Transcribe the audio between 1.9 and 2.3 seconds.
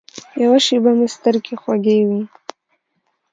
وې.